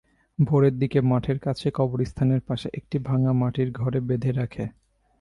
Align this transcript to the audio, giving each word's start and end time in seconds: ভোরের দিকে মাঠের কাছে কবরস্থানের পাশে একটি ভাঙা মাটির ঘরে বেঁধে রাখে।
ভোরের 0.39 0.75
দিকে 0.79 0.99
মাঠের 1.01 1.39
কাছে 1.39 1.67
কবরস্থানের 1.73 2.41
পাশে 2.41 2.67
একটি 2.73 2.97
ভাঙা 2.99 3.31
মাটির 3.33 3.69
ঘরে 3.71 3.99
বেঁধে 3.99 4.31
রাখে। 4.31 4.65